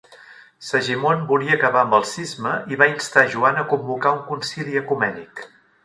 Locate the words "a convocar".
3.63-4.17